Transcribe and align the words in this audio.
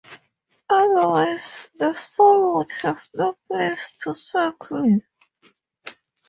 Otherwise, 0.67 1.57
the 1.77 1.93
soul 1.93 2.57
would 2.57 2.71
have 2.71 3.07
no 3.13 3.37
place 3.47 3.95
to 3.97 4.15
settle. 4.15 4.97